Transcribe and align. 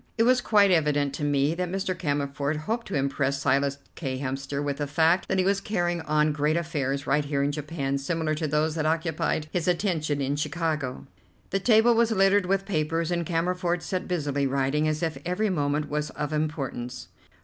It 0.17 0.23
was 0.23 0.41
quite 0.41 0.71
evident 0.71 1.13
to 1.13 1.23
me 1.23 1.53
that 1.53 1.69
Mr. 1.69 1.95
Cammerford 1.95 2.55
hoped 2.61 2.87
to 2.87 2.95
impress 2.95 3.39
Silas 3.39 3.77
K. 3.93 4.17
Hemster 4.19 4.63
with 4.63 4.77
the 4.77 4.87
fact 4.87 5.27
that 5.27 5.37
he 5.37 5.45
was 5.45 5.61
carrying 5.61 6.01
on 6.01 6.31
great 6.31 6.57
affairs 6.57 7.05
right 7.05 7.23
here 7.23 7.43
in 7.43 7.51
Japan 7.51 7.99
similar 7.99 8.33
to 8.33 8.47
those 8.47 8.73
that 8.73 8.87
occupied 8.87 9.47
his 9.51 9.67
attention 9.67 10.19
in 10.19 10.37
Chicago. 10.37 11.05
The 11.51 11.59
table 11.59 11.93
was 11.93 12.09
littered 12.11 12.47
with 12.47 12.65
papers, 12.65 13.11
and 13.11 13.27
Cammerford 13.27 13.83
sat 13.83 14.07
busily 14.07 14.47
writing 14.47 14.87
as 14.87 15.03
if 15.03 15.19
every 15.23 15.51
moment 15.51 15.87
was 15.87 16.09
of 16.09 16.33
importance. 16.33 17.09